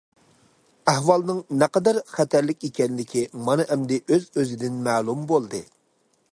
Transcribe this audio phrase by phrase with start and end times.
[0.93, 5.65] ئەھۋالنىڭ نەقەدەر خەتەرلىك ئىكەنلىكى مانا ئەمدى ئۆز- ئۆزىدىن مەلۇم بولدى.